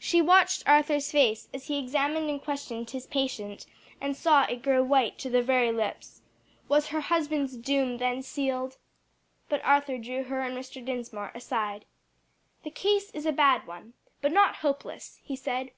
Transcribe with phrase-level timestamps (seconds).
[0.00, 3.64] She watched Arthur's face as he examined and questioned his patient,
[4.00, 6.20] and saw it grow white to the very lips.
[6.66, 8.76] Was her husband's doom then sealed?
[9.48, 10.84] But Arthur drew her and Mr.
[10.84, 11.84] Dinsmore aside.
[12.64, 15.70] "The case is a bad one, but not hopeless," he said.